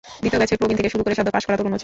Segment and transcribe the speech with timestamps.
[0.21, 1.79] দ্বিতীয় ব্যাচের প্রবীণ থেকে শুরু করে সদ্য পাস করা তরুণও ছিলেন।